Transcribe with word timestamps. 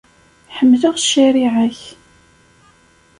Ḥemmleɣ 0.55 0.95
ccariɛa-k. 1.03 1.79